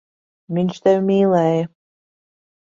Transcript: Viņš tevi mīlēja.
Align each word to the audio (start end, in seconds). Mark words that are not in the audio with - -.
Viņš 0.57 0.79
tevi 0.87 1.01
mīlēja. 1.11 1.69